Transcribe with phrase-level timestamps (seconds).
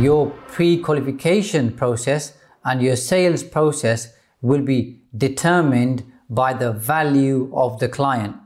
[0.00, 7.78] Your pre qualification process and your sales process will be determined by the value of
[7.78, 8.36] the client.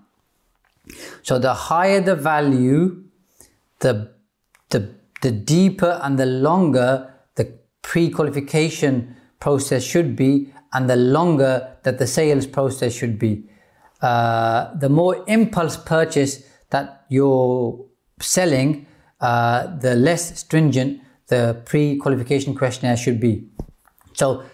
[1.22, 3.02] So, the higher the value,
[3.80, 4.12] the,
[4.68, 11.76] the, the deeper and the longer the pre qualification process should be, and the longer
[11.82, 13.44] that the sales process should be.
[14.00, 17.84] Uh, the more impulse purchase that you're
[18.20, 18.86] selling,
[19.20, 23.48] uh, the less stringent the pre-qualification questionnaire should be.
[24.12, 24.44] So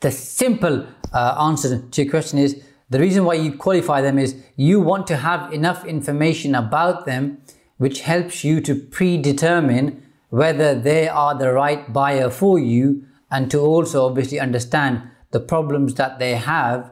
[0.00, 4.36] the simple uh, answer to your question is the reason why you qualify them is
[4.56, 7.38] you want to have enough information about them
[7.78, 13.58] which helps you to predetermine whether they are the right buyer for you and to
[13.58, 16.90] also obviously understand the problems that they have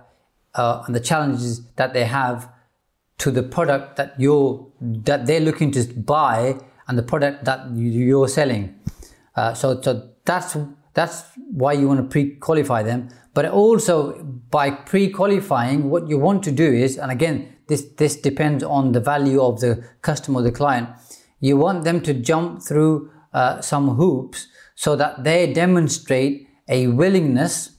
[0.55, 2.49] uh, and the challenges that they have
[3.19, 8.29] to the product that you're that they're looking to buy and the product that you're
[8.29, 8.79] selling.
[9.37, 10.57] Uh, so, so that's
[10.95, 13.09] that's why you want to pre-qualify them.
[13.35, 18.63] But also by pre-qualifying, what you want to do is, and again, this this depends
[18.63, 20.89] on the value of the customer, the client.
[21.41, 27.71] You want them to jump through uh, some hoops so that they demonstrate a willingness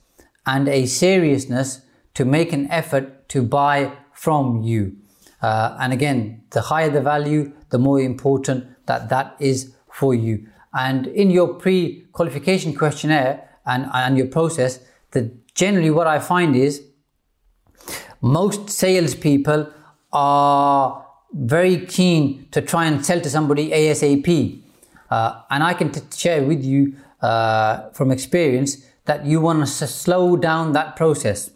[0.46, 1.82] and a seriousness
[2.14, 4.96] to make an effort to buy from you.
[5.42, 10.48] Uh, and again, the higher the value, the more important that that is for you.
[10.76, 14.80] And in your pre-qualification questionnaire and, and your process,
[15.12, 16.84] the generally what I find is
[18.22, 19.72] most salespeople
[20.12, 24.62] are very keen to try and sell to somebody ASAP.
[25.10, 29.88] Uh, and I can t- share with you uh, from experience that you want to
[29.88, 31.52] slow down that process.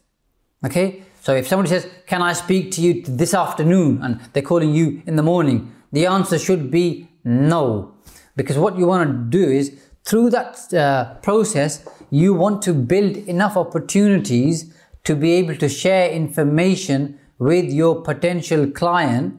[0.65, 1.03] Okay?
[1.21, 4.01] So if somebody says, Can I speak to you this afternoon?
[4.01, 7.95] and they're calling you in the morning, the answer should be no.
[8.39, 13.17] Because what you want to do is through that uh, process, you want to build
[13.17, 14.73] enough opportunities
[15.03, 19.35] to be able to share information with your potential client,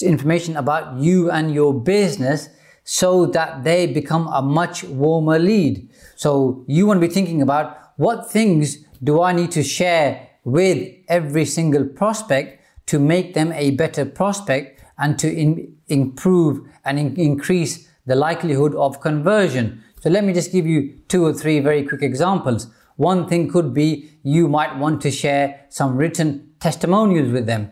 [0.00, 2.48] information about you and your business
[2.84, 5.90] so that they become a much warmer lead.
[6.14, 10.94] So you want to be thinking about what things do I need to share with
[11.08, 17.16] every single prospect to make them a better prospect and to in, improve and in,
[17.16, 19.82] increase the likelihood of conversion.
[20.00, 22.68] So let me just give you two or three very quick examples.
[22.96, 27.70] One thing could be you might want to share some written testimonials with them.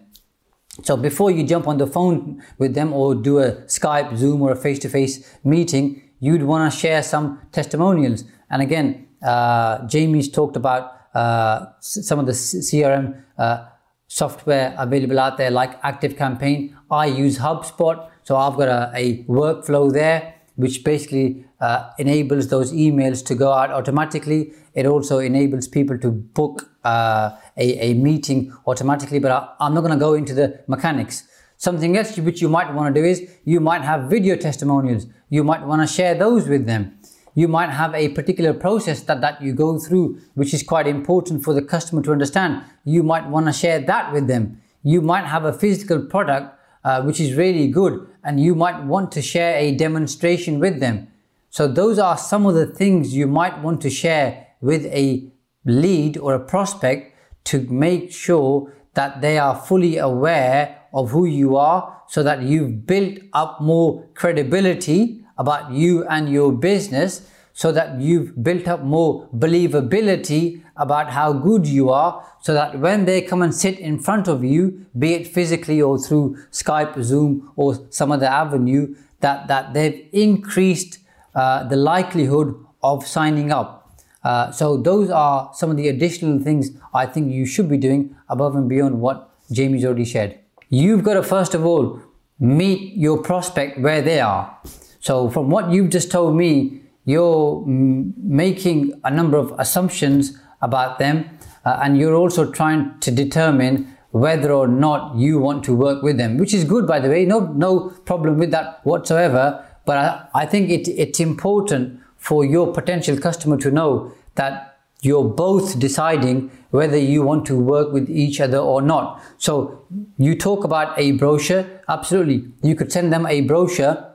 [0.83, 4.51] So before you jump on the phone with them or do a Skype, Zoom, or
[4.53, 8.25] a face-to-face meeting, you'd want to share some testimonials.
[8.51, 13.67] And again, uh, Jamie's talked about uh, some of the CRM uh,
[14.09, 16.77] software available out there, like Active Campaign.
[16.91, 22.73] I use HubSpot, so I've got a, a workflow there which basically uh, enables those
[22.73, 24.53] emails to go out automatically.
[24.75, 29.81] It also enables people to book uh, a, a meeting automatically, but I, am not
[29.81, 31.27] going to go into the mechanics.
[31.57, 35.07] Something else which you might want to do is you might have video testimonials.
[35.29, 36.99] You might want to share those with them.
[37.35, 41.43] You might have a particular process that, that you go through, which is quite important
[41.43, 42.63] for the customer to understand.
[42.85, 44.61] You might want to share that with them.
[44.83, 46.54] You might have a physical product
[46.85, 51.09] uh, which is really good, and you might want to share a demonstration with them.
[51.51, 55.31] So, those are some of the things you might want to share with a
[55.65, 61.57] lead or a prospect to make sure that they are fully aware of who you
[61.57, 68.01] are so that you've built up more credibility about you and your business so that
[68.01, 73.41] you've built up more believability about how good you are so that when they come
[73.43, 78.11] and sit in front of you, be it physically or through Skype, Zoom, or some
[78.11, 80.99] other avenue, that, that they've increased
[81.35, 83.89] uh, the likelihood of signing up.
[84.25, 88.17] Uh, so those are some of the additional things I think you should be doing
[88.29, 90.39] above and beyond what Jamie's already shared.
[90.71, 92.01] You've got to first of all
[92.41, 94.59] meet your prospect where they are.
[95.01, 101.39] So from what you've just told me, you're making a number of assumptions about them
[101.65, 106.17] uh, and you're also trying to determine whether or not you want to work with
[106.17, 109.65] them, which is good by the way, no, no problem with that whatsoever.
[109.85, 115.25] But I, I think it, it's important for your potential customer to know that you're
[115.25, 119.21] both deciding whether you want to work with each other or not.
[119.37, 119.85] So
[120.17, 122.53] you talk about a brochure, absolutely.
[122.63, 124.14] You could send them a brochure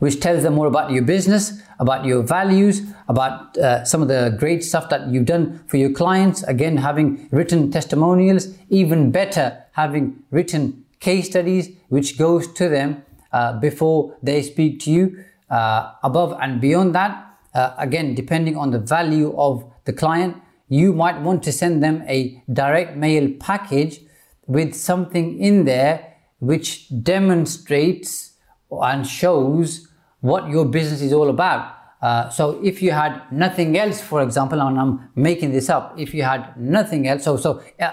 [0.00, 4.34] which tells them more about your business, about your values, about uh, some of the
[4.38, 6.42] great stuff that you've done for your clients.
[6.42, 13.02] Again, having written testimonials, even better, having written case studies, which goes to them
[13.32, 15.24] uh, before they speak to you.
[15.48, 20.36] Uh, above and beyond that, uh, again, depending on the value of the client,
[20.68, 24.00] you might want to send them a direct mail package
[24.46, 28.32] with something in there which demonstrates
[28.70, 29.88] and shows
[30.20, 31.74] what your business is all about.
[32.02, 36.14] Uh, so if you had nothing else, for example, and I'm making this up, if
[36.14, 37.90] you had nothing else, so so uh,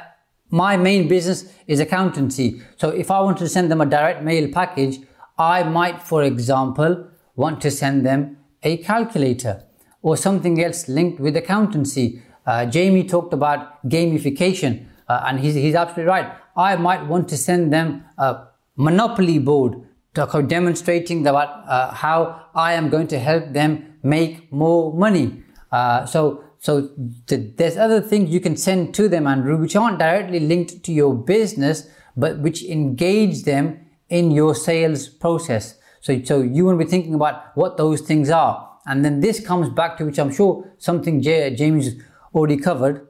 [0.49, 2.61] my main business is accountancy.
[2.77, 4.99] So if I want to send them a direct mail package,
[5.37, 9.63] I might, for example, want to send them a calculator
[10.01, 12.21] or something else linked with accountancy.
[12.45, 16.31] Uh, Jamie talked about gamification, uh, and he's, he's absolutely right.
[16.55, 19.81] I might want to send them a monopoly board
[20.25, 25.43] demonstrating about uh, how I am going to help them make more money.
[25.71, 26.89] Uh, so, so
[27.27, 30.91] th- there's other things you can send to them, Andrew, which aren't directly linked to
[30.91, 35.77] your business, but which engage them in your sales process.
[36.01, 38.67] So, so you want to be thinking about what those things are.
[38.85, 42.01] And then this comes back to which I'm sure something J- Jamie's
[42.33, 43.07] already covered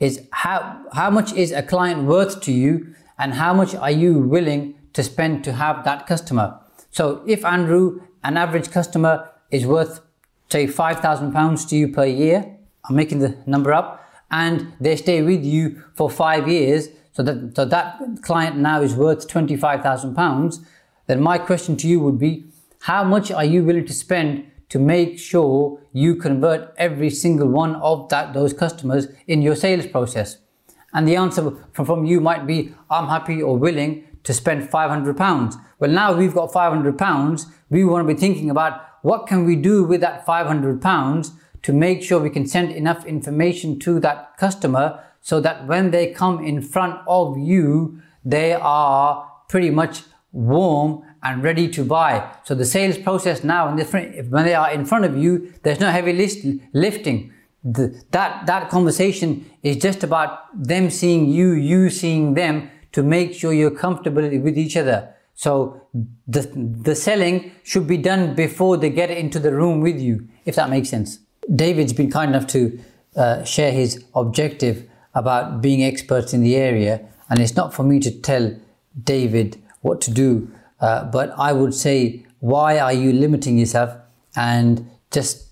[0.00, 4.18] is how, how much is a client worth to you and how much are you
[4.18, 6.60] willing to spend to have that customer.
[6.90, 10.00] So if Andrew, an average customer is worth
[10.50, 12.56] say £5,000 to you per year,
[12.88, 17.56] I'm making the number up, and they stay with you for five years, so that,
[17.56, 20.64] so that client now is worth £25,000,
[21.06, 22.46] then my question to you would be,
[22.82, 27.76] how much are you willing to spend to make sure you convert every single one
[27.76, 30.38] of that, those customers in your sales process?
[30.92, 35.56] And the answer from you might be, I'm happy or willing to spend 500 pounds.
[35.78, 37.46] Well, now we've got 500 pounds.
[37.70, 41.32] We want to be thinking about what can we do with that 500 pounds
[41.62, 46.12] to make sure we can send enough information to that customer so that when they
[46.12, 50.02] come in front of you, they are pretty much
[50.32, 52.30] warm and ready to buy.
[52.44, 56.12] So the sales process now, when they are in front of you, there's no heavy
[56.12, 57.32] list, lifting.
[57.64, 63.32] The, that, that conversation is just about them seeing you, you seeing them, to make
[63.32, 65.14] sure you're comfortable with each other.
[65.36, 65.80] So
[66.26, 66.42] the,
[66.82, 70.68] the selling should be done before they get into the room with you, if that
[70.68, 71.20] makes sense.
[71.54, 72.76] David's been kind enough to
[73.14, 78.00] uh, share his objective about being experts in the area, and it's not for me
[78.00, 78.52] to tell
[79.04, 83.94] David what to do, uh, but I would say, why are you limiting yourself
[84.34, 85.50] and just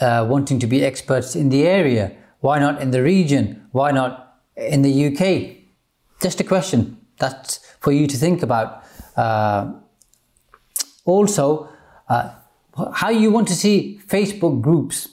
[0.00, 2.10] uh, wanting to be experts in the area?
[2.40, 3.68] Why not in the region?
[3.70, 5.59] Why not in the UK?
[6.22, 8.84] Just a question that's for you to think about.
[9.16, 9.72] Uh,
[11.04, 11.68] also,
[12.08, 12.34] uh,
[12.94, 15.08] how you want to see Facebook groups,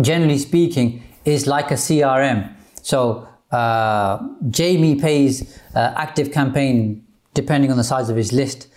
[0.00, 2.54] generally speaking, is like a CRM.
[2.82, 4.18] So uh,
[4.50, 8.68] Jamie pays uh, active campaign, depending on the size of his list,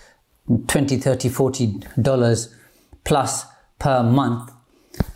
[0.68, 1.68] 20, 30, 40
[2.01, 2.54] dollars
[3.04, 3.45] plus
[3.80, 4.52] per month.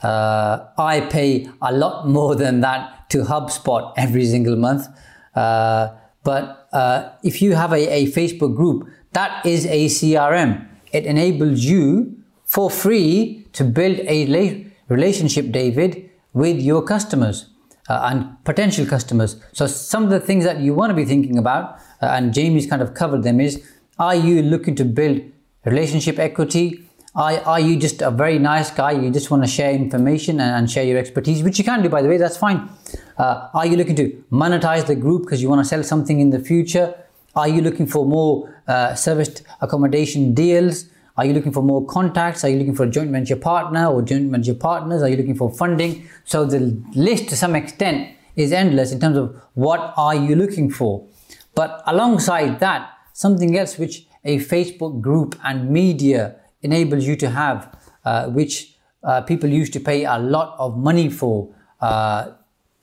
[0.01, 4.87] Uh, I pay a lot more than that to HubSpot every single month.
[5.35, 5.89] Uh,
[6.25, 10.67] but uh, if you have a, a Facebook group, that is a CRM.
[10.91, 17.49] It enables you for free to build a relationship, David, with your customers
[17.89, 19.39] uh, and potential customers.
[19.53, 22.67] So some of the things that you want to be thinking about, uh, and Jamie's
[22.67, 23.63] kind of covered them, is
[23.99, 25.21] are you looking to build
[25.63, 26.89] relationship equity?
[27.15, 28.91] Are, are you just a very nice guy?
[28.91, 31.87] You just want to share information and, and share your expertise, which you can do,
[31.87, 32.69] by the way, that's fine.
[33.17, 36.31] Uh, are you looking to monetize the group because you want to sell something in
[36.31, 36.93] the future?
[37.33, 40.89] Are you looking for more uh, serviced accommodation deals?
[41.15, 42.43] Are you looking for more contacts?
[42.43, 45.01] Are you looking for a joint venture partner or joint venture partners?
[45.01, 46.09] Are you looking for funding?
[46.25, 50.69] So the list to some extent is endless in terms of what are you looking
[50.69, 51.07] for.
[51.53, 57.59] But alongside that, something else which a Facebook group and media enables you to have,
[58.03, 62.31] uh, which uh, people used to pay a lot of money for uh,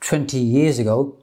[0.01, 1.19] 20 years ago,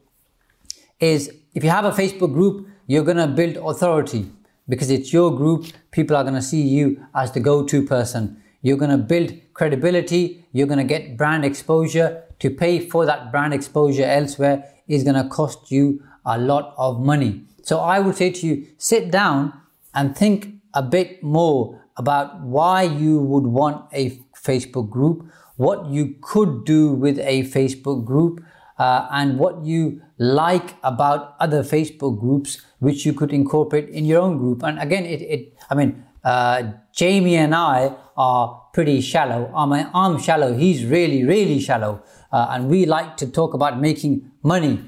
[1.00, 4.30] is if you have a Facebook group, you're going to build authority
[4.68, 5.66] because it's your group.
[5.92, 8.42] People are going to see you as the go to person.
[8.62, 10.46] You're going to build credibility.
[10.52, 12.24] You're going to get brand exposure.
[12.40, 17.02] To pay for that brand exposure elsewhere is going to cost you a lot of
[17.02, 17.44] money.
[17.64, 19.54] So I would say to you, sit down
[19.94, 26.16] and think a bit more about why you would want a Facebook group, what you
[26.22, 28.42] could do with a Facebook group,
[28.80, 34.22] uh, and what you like about other Facebook groups, which you could incorporate in your
[34.22, 34.64] own group.
[34.64, 39.52] And again, it, it I mean, uh, Jamie and I are pretty shallow.
[39.54, 40.54] I mean, I'm shallow.
[40.54, 42.02] He's really, really shallow.
[42.32, 44.82] Uh, and we like to talk about making money.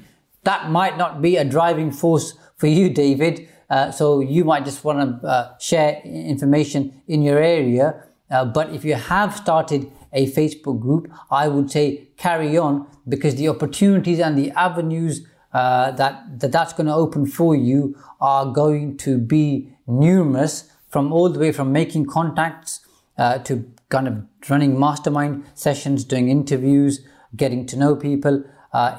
[0.44, 3.48] That might not be a driving force for you, David.
[3.72, 8.04] Uh, so you might just want to uh, share information in your area.
[8.30, 13.36] Uh, but if you have started a Facebook group, I would say carry on because
[13.36, 18.44] the opportunities and the avenues uh, that, that that's going to open for you are
[18.44, 22.80] going to be numerous from all the way from making contacts
[23.16, 28.44] uh, to kind of running mastermind sessions, doing interviews, getting to know people.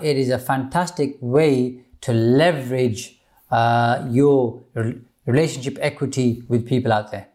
[0.01, 3.19] It is a fantastic way to leverage
[3.53, 4.63] uh, your
[5.27, 7.27] relationship equity with people out there.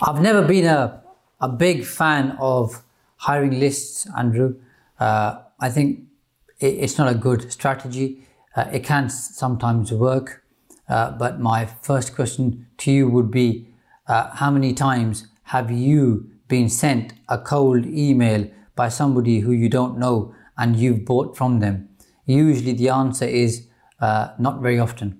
[0.00, 1.02] I've never been a,
[1.40, 2.82] a big fan of
[3.16, 4.54] hiring lists, Andrew.
[5.00, 6.04] Uh, I think
[6.60, 8.28] it, it's not a good strategy.
[8.54, 10.44] Uh, it can sometimes work,
[10.88, 13.66] uh, but my first question to you would be
[14.06, 19.68] uh, how many times have you been sent a cold email by somebody who you
[19.68, 21.88] don't know and you've bought from them?
[22.24, 23.66] Usually the answer is
[24.00, 25.19] uh, not very often.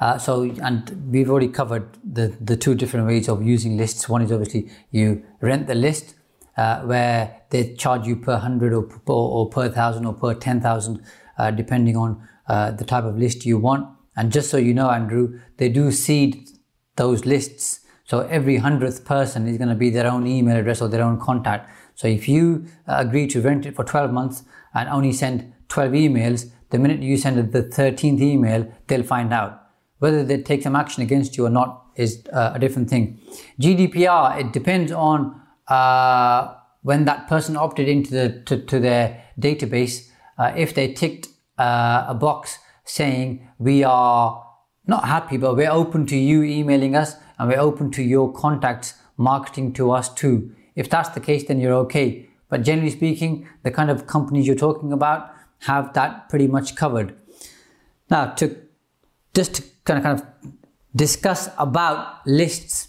[0.00, 4.08] Uh, so, and we've already covered the, the two different ways of using lists.
[4.08, 6.14] One is obviously you rent the list,
[6.56, 11.02] uh, where they charge you per hundred or, or, per thousand or per ten thousand,
[11.38, 13.88] uh, depending on uh, the type of list you want.
[14.16, 16.48] And just so you know, Andrew, they do seed
[16.96, 17.80] those lists.
[18.04, 21.18] So every hundredth person is going to be their own email address or their own
[21.18, 21.70] contact.
[21.94, 24.42] So if you uh, agree to rent it for 12 months
[24.74, 29.62] and only send 12 emails, the minute you send the 13th email, they'll find out.
[30.00, 33.20] Whether they take some action against you or not is uh, a different thing.
[33.60, 36.52] GDPR, it depends on uh,
[36.82, 41.28] when that person opted into the to, to their database, uh, if they ticked
[41.58, 44.44] uh, a box saying we are
[44.84, 48.94] not happy, but we're open to you emailing us and we're open to your contacts
[49.16, 50.52] marketing to us too.
[50.74, 52.28] If that's the case, then you're okay.
[52.48, 57.16] But generally speaking, the kind of companies you're talking about have that pretty much covered.
[58.10, 58.56] Now, to
[59.34, 60.26] just to kind of kind of
[60.94, 62.88] discuss about lists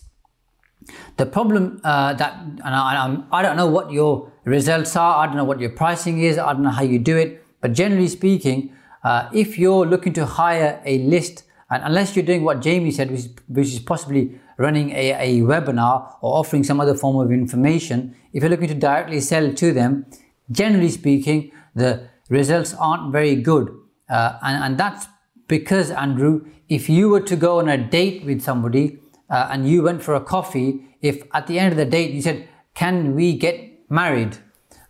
[1.18, 5.38] the problem uh, that, and I, I, don't know what your results are, I don't
[5.38, 8.74] know what your pricing is, I don't know how you do it, but generally speaking,
[9.04, 13.10] uh, if you're looking to hire a list, and unless you're doing what Jamie said,
[13.10, 17.32] which is, which is possibly running a, a webinar or offering some other form of
[17.32, 20.06] information, if you're looking to directly sell to them,
[20.52, 23.70] generally speaking, the results aren't very good.
[24.10, 25.08] Uh, and, and that's
[25.48, 29.84] because, Andrew, if you were to go on a date with somebody, uh, and you
[29.84, 33.38] went for a coffee, if at the end of the date you said, Can we
[33.38, 34.38] get married?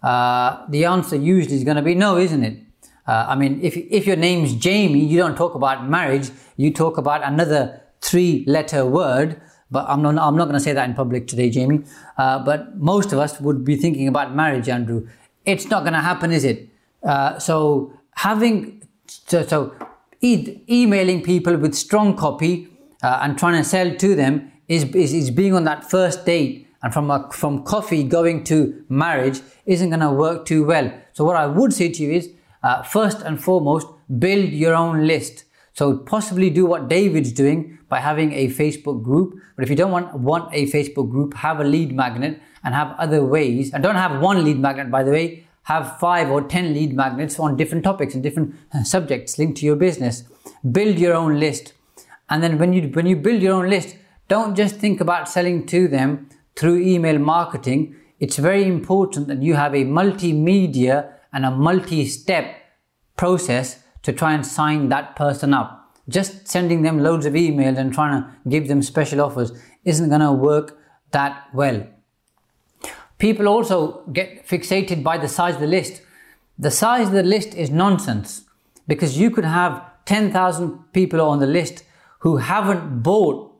[0.01, 2.59] Uh, the answer usually is going to be no, isn't it?
[3.07, 6.97] Uh, I mean, if, if your name's Jamie, you don't talk about marriage, you talk
[6.97, 9.41] about another three letter word.
[9.71, 11.83] But I'm not, I'm not going to say that in public today, Jamie.
[12.17, 15.07] Uh, but most of us would be thinking about marriage, Andrew.
[15.43, 16.69] It's not going to happen, is it?
[17.05, 19.75] Uh, so having, so, so
[20.21, 22.67] e- emailing people with strong copy,
[23.03, 26.67] uh, and trying to sell to them is, is, is being on that first date
[26.81, 30.91] and from a, from coffee going to marriage isn't going to work too well.
[31.13, 32.29] So what I would say to you is,
[32.63, 33.87] uh, first and foremost,
[34.19, 35.45] build your own list.
[35.73, 39.35] So possibly do what David's doing by having a Facebook group.
[39.55, 42.95] But if you don't want, want a Facebook group, have a lead magnet and have
[42.97, 43.73] other ways.
[43.73, 45.44] And don't have one lead magnet, by the way.
[45.65, 49.65] Have five or ten lead magnets on different topics and different uh, subjects linked to
[49.65, 50.23] your business.
[50.71, 51.73] Build your own list.
[52.29, 55.65] And then when you when you build your own list, don't just think about selling
[55.67, 57.95] to them through email marketing.
[58.19, 62.55] It's very important that you have a multimedia and a multi-step
[63.17, 65.97] process to try and sign that person up.
[66.07, 69.51] Just sending them loads of emails and trying to give them special offers
[69.83, 70.77] isn't going to work
[71.11, 71.87] that well.
[73.17, 76.01] People also get fixated by the size of the list.
[76.57, 78.43] The size of the list is nonsense
[78.87, 81.83] because you could have 10,000 people on the list
[82.19, 83.51] who haven't bought,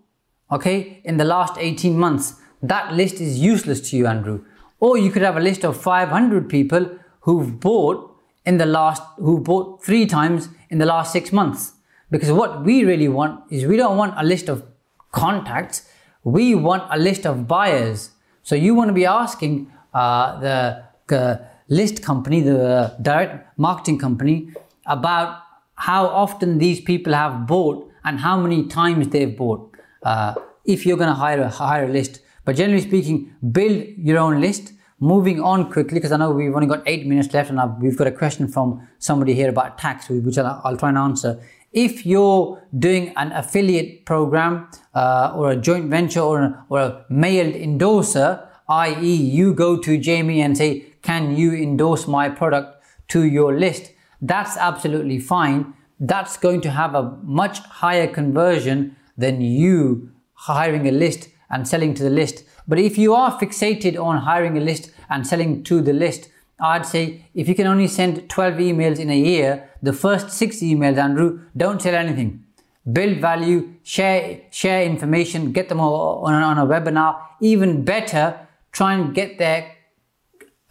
[0.51, 4.43] okay, in the last 18 months, that list is useless to you, Andrew.
[4.79, 6.89] Or you could have a list of 500 people
[7.21, 11.73] who've bought in the last, who bought three times in the last six months.
[12.11, 14.63] Because what we really want is we don't want a list of
[15.11, 15.87] contacts,
[16.23, 18.11] we want a list of buyers.
[18.47, 20.83] So you want to be asking uh, the
[21.17, 21.37] uh,
[21.67, 24.51] list company, the direct marketing company,
[24.85, 25.41] about
[25.73, 29.75] how often these people have bought and how many times they've bought.
[30.03, 34.19] Uh, if you're going to hire a hire a list, But generally speaking, build your
[34.19, 34.73] own list.
[34.99, 37.97] Moving on quickly, because I know we've only got eight minutes left and I've, we've
[37.97, 41.41] got a question from somebody here about tax, which I'll, I'll try and answer.
[41.75, 47.53] If you're doing an affiliate program uh, or a joint venture or or a mailed
[47.53, 53.59] endorser, i.e., you go to Jamie and say, Can you endorse my product to your
[53.59, 53.91] list?
[54.21, 55.73] That's absolutely fine.
[55.99, 61.93] That's going to have a much higher conversion than you hiring a list and selling
[61.95, 62.45] to the list.
[62.69, 66.29] But if you are fixated on hiring a list and selling to the list,
[66.59, 70.57] I'd say if you can only send 12 emails in a year, the first six
[70.57, 72.43] emails, Andrew, don't sell anything.
[72.91, 77.19] Build value, share, share information, get them on, on a webinar.
[77.41, 78.39] Even better,
[78.71, 79.71] try and get their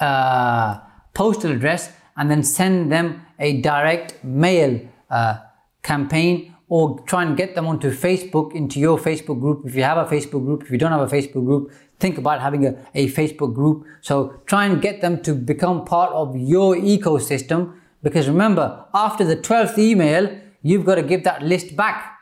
[0.01, 0.79] uh,
[1.13, 4.81] postal address and then send them a direct mail
[5.11, 5.39] uh,
[5.83, 9.67] campaign or try and get them onto Facebook, into your Facebook group.
[9.67, 12.41] If you have a Facebook group, if you don't have a Facebook group, think about
[12.41, 13.87] having a, a Facebook group.
[14.01, 19.35] So try and get them to become part of your ecosystem because remember, after the
[19.35, 22.19] 12th email, you've got to give that list back.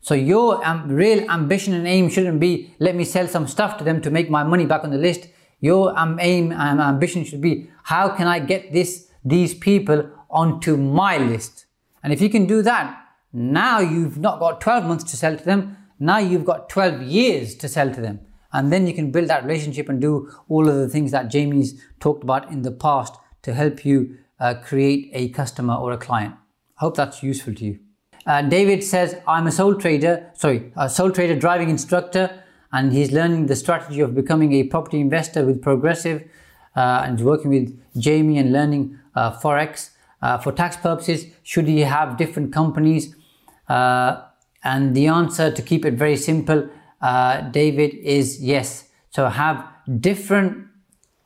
[0.00, 3.84] So your um, real ambition and aim shouldn't be, let me sell some stuff to
[3.84, 5.28] them to make my money back on the list.
[5.60, 10.78] Your um, aim and ambition should be, how can I get this, these people onto
[10.78, 11.66] my list?
[12.02, 12.98] And if you can do that,
[13.34, 15.76] now you've not got 12 months to sell to them.
[15.98, 18.20] Now you've got 12 years to sell to them.
[18.54, 21.78] And then you can build that relationship and do all of the things that Jamie's
[22.00, 26.34] talked about in the past to help you uh, create a customer or a client.
[26.78, 27.78] I hope that's useful to you.
[28.26, 33.12] Uh, David says, I'm a sole trader, sorry, a sole trader driving instructor, and he's
[33.12, 36.28] learning the strategy of becoming a property investor with Progressive
[36.74, 39.90] uh, and working with Jamie and learning uh, Forex.
[40.20, 43.14] Uh, for tax purposes, should he have different companies?
[43.68, 44.22] Uh,
[44.64, 46.68] and the answer to keep it very simple,
[47.52, 48.88] David, is yes.
[49.10, 49.64] So have
[50.00, 50.66] different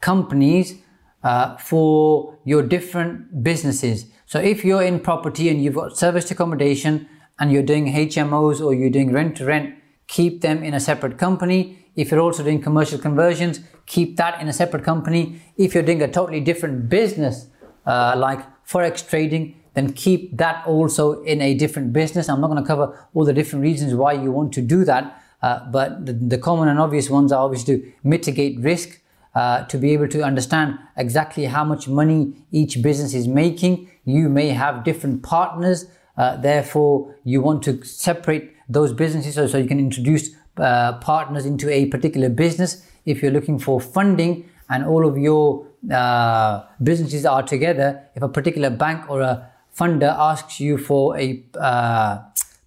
[0.01, 0.75] companies
[1.23, 4.07] uh, for your different businesses.
[4.27, 8.75] So if you're in property and you've got serviced accommodation and you're doing HMOs or
[8.75, 9.75] you're doing rent to rent,
[10.07, 11.87] keep them in a separate company.
[11.97, 15.43] If you're also doing commercial conversions, keep that in a separate company.
[15.57, 17.49] If you're doing a totally different business,
[17.87, 22.29] uh, like forex trading, then keep that also in a different business.
[22.29, 25.23] I'm not going to cover all the different reasons why you want to do that,
[25.43, 29.01] uh, but the, the, common and obvious ones are obviously to mitigate risk,
[29.35, 33.91] uh, to be able to understand exactly how much money each business is making.
[34.05, 39.59] You may have different partners, uh, therefore, you want to separate those businesses so, so
[39.59, 42.87] you can introduce uh, partners into a particular business.
[43.05, 48.29] If you're looking for funding and all of your uh, businesses are together, if a
[48.29, 52.19] particular bank or a funder asks you for a uh,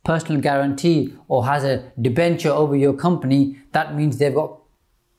[0.04, 4.63] personal guarantee or has a debenture over your company, that means they've got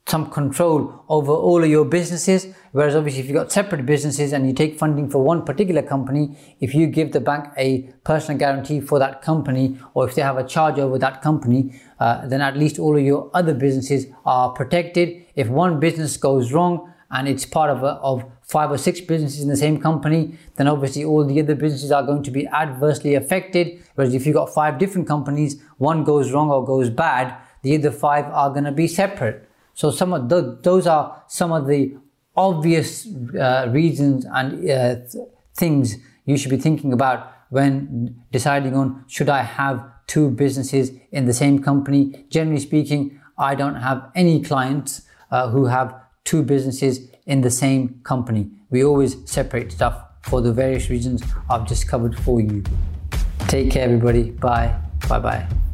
[0.06, 2.48] some control over all of your businesses.
[2.72, 6.36] Whereas obviously, if you've got separate businesses and you take funding for one particular company,
[6.60, 10.36] if you give the bank a personal guarantee for that company, or if they have
[10.36, 14.50] a charge over that company, uh, then at least all of your other businesses are
[14.50, 15.24] protected.
[15.36, 19.40] If one business goes wrong and it's part of, a, of five or six businesses
[19.40, 23.14] in the same company, then obviously all the other businesses are going to be adversely
[23.14, 23.82] affected.
[23.94, 27.90] Whereas if you've got five different companies, one goes wrong or goes bad, the other
[27.90, 29.48] five are going to be separate.
[29.74, 30.28] So some of
[30.62, 31.96] those are some of the
[32.36, 33.06] obvious
[33.38, 39.28] uh, reasons and uh, th- things you should be thinking about when deciding on should
[39.28, 42.26] I have two businesses in the same company.
[42.30, 48.00] Generally speaking, I don't have any clients uh, who have two businesses in the same
[48.02, 48.50] company.
[48.70, 52.64] We always separate stuff for the various reasons I've just covered for you.
[53.48, 54.30] Take care, everybody.
[54.30, 54.74] Bye.
[55.08, 55.73] Bye bye.